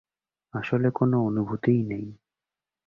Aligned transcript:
আসলে 0.53 0.87
কোন 0.91 1.11
অনুভূতিই 1.21 1.81
নেই। 1.83 2.05